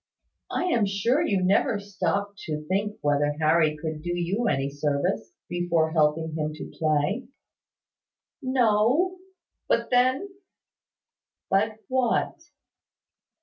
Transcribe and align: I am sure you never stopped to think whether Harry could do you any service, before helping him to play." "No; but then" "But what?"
I 0.49 0.63
am 0.63 0.87
sure 0.87 1.21
you 1.21 1.43
never 1.43 1.79
stopped 1.79 2.39
to 2.47 2.65
think 2.65 2.97
whether 3.03 3.33
Harry 3.39 3.77
could 3.77 4.01
do 4.01 4.15
you 4.17 4.47
any 4.47 4.67
service, 4.67 5.35
before 5.47 5.91
helping 5.91 6.33
him 6.35 6.53
to 6.55 6.71
play." 6.75 7.27
"No; 8.41 9.19
but 9.69 9.91
then" 9.91 10.27
"But 11.51 11.75
what?" 11.87 12.35